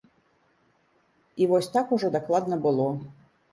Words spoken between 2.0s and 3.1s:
дакладна было.